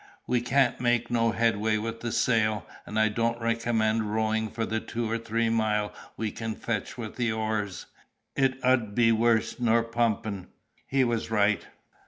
"We 0.25 0.41
can't 0.41 0.81
make 0.81 1.11
no 1.11 1.31
headway 1.31 1.77
with 1.77 1.99
the 2.01 2.11
sail, 2.11 2.65
and 2.87 2.97
I 2.97 3.07
don't 3.07 3.39
recommend 3.39 4.11
rowin' 4.11 4.49
for 4.49 4.65
the 4.65 4.79
two 4.79 5.07
or 5.07 5.19
three 5.19 5.47
mile 5.47 5.93
we 6.17 6.31
can 6.31 6.55
fetch 6.55 6.97
with 6.97 7.17
the 7.17 7.31
oars. 7.31 7.85
It 8.35 8.57
'ud 8.63 8.95
be 8.95 9.11
wurse 9.11 9.59
nor 9.59 9.83
pumpin'." 9.83 10.47
He 10.87 11.03
was 11.03 11.29
right. 11.29 11.67